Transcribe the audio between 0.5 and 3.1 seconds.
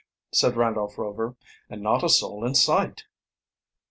Randolph Rover. "And not a soul in sight."